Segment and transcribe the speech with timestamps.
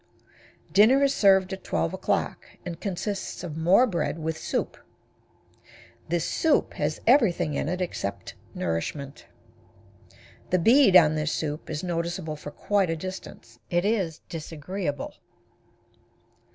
[0.73, 4.77] Dinner is served at 12 o'clock, and consists of more bread with soup.
[6.09, 9.27] This soup has everything in it except nourishment.
[10.49, 13.59] The bead on this soup is noticeable for quite a distance.
[13.69, 15.13] It is disagreeable.